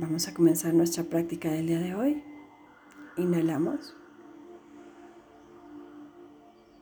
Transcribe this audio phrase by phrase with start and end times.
[0.00, 2.22] Vamos a comenzar nuestra práctica del día de hoy.
[3.16, 3.96] Inhalamos.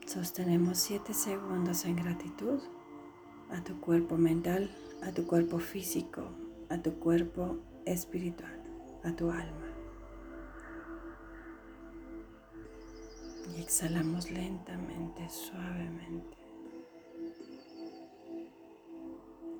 [0.05, 2.59] Sostenemos 7 segundos en gratitud
[3.49, 4.69] a tu cuerpo mental,
[5.01, 6.29] a tu cuerpo físico,
[6.69, 8.61] a tu cuerpo espiritual,
[9.03, 9.73] a tu alma.
[13.51, 16.37] Y exhalamos lentamente, suavemente.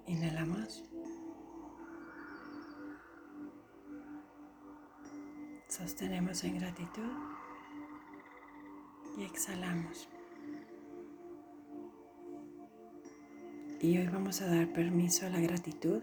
[0.05, 0.83] Inhalamos.
[5.77, 7.11] Sostenemos en gratitud
[9.15, 10.09] y exhalamos.
[13.79, 16.01] Y hoy vamos a dar permiso a la gratitud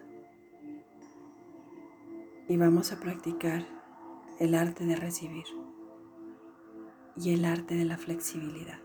[2.48, 3.66] y vamos a practicar
[4.38, 5.47] el arte de recibir
[7.16, 8.78] y el arte de la flexibilidad.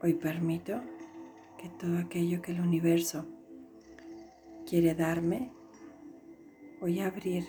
[0.00, 0.82] Hoy permito
[1.58, 3.26] que todo aquello que el universo
[4.68, 5.50] quiere darme,
[6.80, 7.48] voy a abrir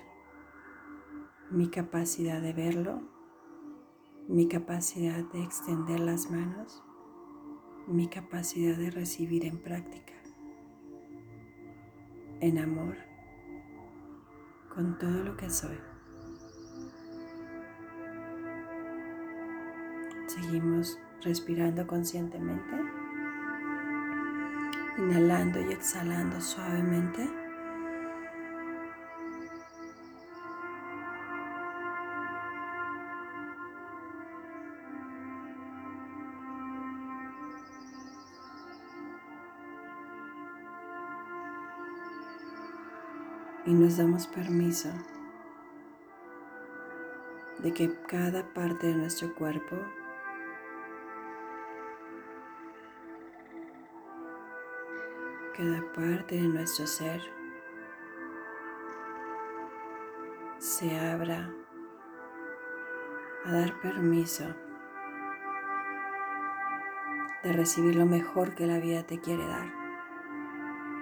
[1.49, 3.01] mi capacidad de verlo,
[4.27, 6.83] mi capacidad de extender las manos,
[7.87, 10.13] mi capacidad de recibir en práctica,
[12.41, 12.97] en amor,
[14.75, 15.77] con todo lo que soy.
[20.27, 22.75] Seguimos respirando conscientemente,
[24.97, 27.46] inhalando y exhalando suavemente.
[43.67, 44.89] Y nos damos permiso
[47.59, 49.75] de que cada parte de nuestro cuerpo
[55.57, 57.21] cada parte de nuestro ser
[60.59, 61.51] se abra
[63.43, 64.45] a dar permiso
[67.43, 69.67] de recibir lo mejor que la vida te quiere dar,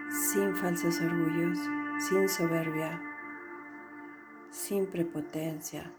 [0.09, 1.59] sin falsos orgullos,
[1.97, 3.01] sin soberbia,
[4.49, 5.91] sin prepotencia,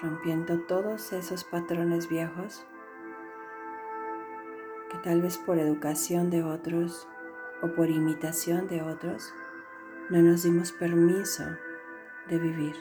[0.00, 2.64] rompiendo todos esos patrones viejos
[4.88, 7.08] que tal vez por educación de otros
[7.60, 9.34] o por imitación de otros
[10.10, 11.44] no nos dimos permiso
[12.28, 12.76] de vivir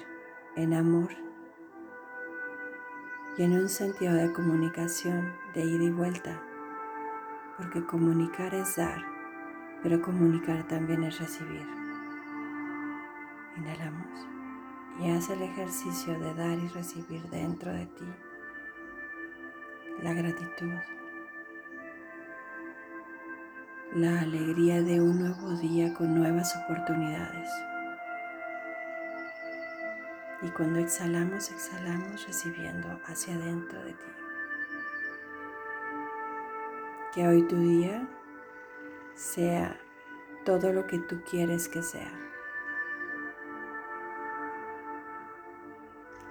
[0.55, 1.09] en amor
[3.37, 6.41] y en un sentido de comunicación de ida y vuelta,
[7.57, 9.18] porque comunicar es dar
[9.81, 11.65] pero comunicar también es recibir.
[13.57, 14.27] Inhalamos
[14.99, 18.05] y haz el ejercicio de dar y recibir dentro de ti
[20.01, 20.71] la gratitud,
[23.93, 27.49] la alegría de un nuevo día con nuevas oportunidades.
[30.41, 34.05] Y cuando exhalamos, exhalamos recibiendo hacia adentro de ti.
[37.13, 38.07] Que hoy tu día
[39.19, 39.77] sea
[40.45, 42.09] todo lo que tú quieres que sea.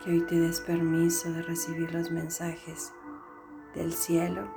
[0.02, 2.94] Que hoy te des permiso de recibir los mensajes
[3.74, 4.48] del cielo,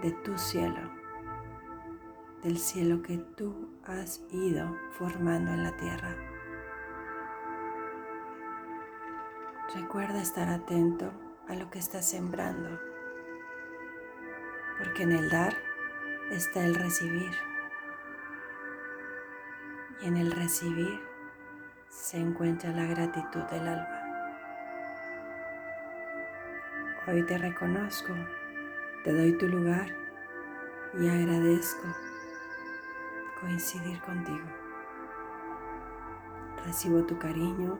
[0.00, 0.92] de tu cielo,
[2.44, 6.14] del cielo que tú has ido formando en la tierra.
[9.74, 11.10] Recuerda estar atento
[11.48, 12.78] a lo que estás sembrando,
[14.78, 15.69] porque en el dar
[16.30, 17.32] está el recibir.
[20.00, 21.00] Y en el recibir
[21.88, 24.00] se encuentra la gratitud del alma.
[27.06, 28.14] Hoy te reconozco,
[29.04, 29.88] te doy tu lugar
[30.98, 31.88] y agradezco
[33.40, 34.46] coincidir contigo.
[36.64, 37.78] Recibo tu cariño,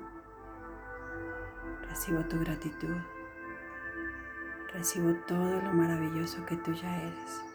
[1.89, 2.97] recibo tu gratitud,
[4.73, 7.50] recibo todo lo maravilloso que tú ya eres.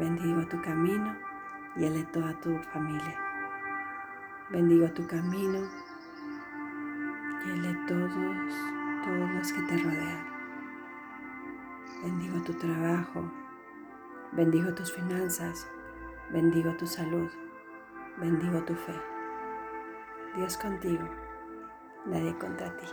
[0.00, 1.14] Bendigo tu camino
[1.76, 3.18] y el de toda tu familia.
[4.48, 5.68] Bendigo tu camino
[7.44, 8.54] y el de todos,
[9.04, 10.26] todos los que te rodean.
[12.02, 13.30] Bendigo tu trabajo,
[14.32, 15.68] bendigo tus finanzas,
[16.30, 17.28] bendigo tu salud,
[18.16, 18.94] bendigo tu fe.
[20.34, 21.06] Dios contigo,
[22.06, 22.86] nadie contra ti.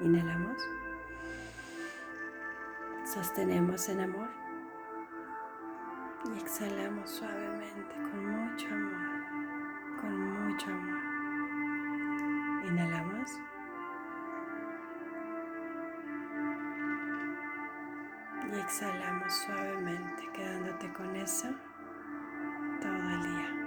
[0.00, 0.62] Inhalamos.
[3.04, 4.41] Sostenemos en amor
[6.24, 11.02] y exhalamos suavemente con mucho amor, con mucho amor.
[12.68, 13.30] Inhalamos.
[18.52, 21.48] Y exhalamos suavemente, quedándote con eso
[22.80, 23.62] todo el día.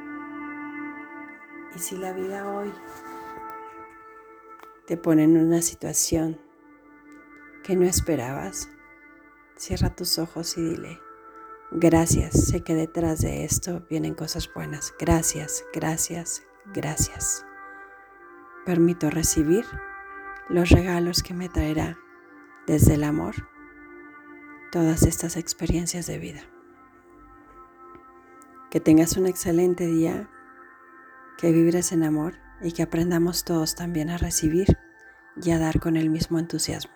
[1.76, 2.72] Y si la vida hoy
[4.88, 6.40] te pone en una situación
[7.64, 8.70] que no esperabas,
[9.58, 11.05] cierra tus ojos y dile,
[11.72, 14.94] gracias, sé que detrás de esto vienen cosas buenas.
[15.00, 17.46] Gracias, gracias, gracias.
[18.66, 19.66] Permito recibir
[20.50, 21.98] los regalos que me traerá
[22.68, 23.36] desde el amor
[24.72, 26.42] todas estas experiencias de vida.
[28.70, 30.30] Que tengas un excelente día,
[31.38, 34.78] que vibres en amor y que aprendamos todos también a recibir
[35.42, 36.94] y a dar con el mismo entusiasmo.